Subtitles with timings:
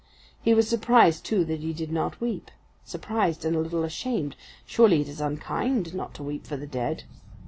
[0.41, 2.49] He was surprised, too, that he did not weep
[2.83, 4.35] surprised and a little ashamed;
[4.65, 7.03] surely it is unkind not to weep for the dead.